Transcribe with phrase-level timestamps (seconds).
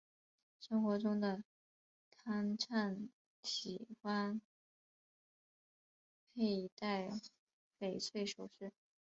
[0.59, 1.43] 生活中的
[2.09, 3.07] 汤灿
[3.43, 4.41] 喜欢
[6.33, 7.11] 佩戴
[7.79, 8.73] 翡翠首饰。